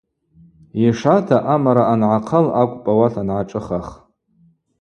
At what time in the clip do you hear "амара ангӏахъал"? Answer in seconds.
1.53-2.47